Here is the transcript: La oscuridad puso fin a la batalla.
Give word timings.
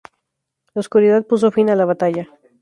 La 0.73 0.79
oscuridad 0.79 1.27
puso 1.27 1.51
fin 1.51 1.69
a 1.69 1.75
la 1.75 1.85
batalla. 1.85 2.27